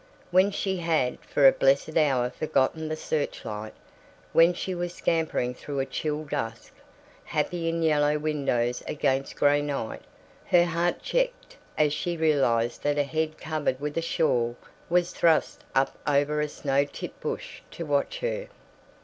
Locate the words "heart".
10.65-11.03